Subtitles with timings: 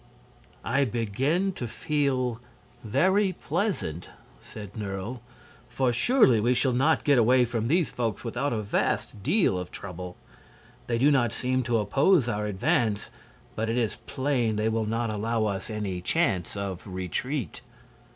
[0.65, 2.39] "I begin to feel
[2.83, 4.09] very pleasant,"
[4.41, 5.21] said Nerle,
[5.69, 9.69] "for surely we shall not get away from these folks without a vast deal of
[9.69, 10.17] trouble.
[10.87, 13.11] They do not seem to oppose our advance,
[13.55, 17.61] but it is plain they will not allow us any chance of retreat."